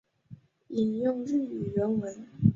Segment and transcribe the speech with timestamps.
[0.69, 2.27] 引用日语原文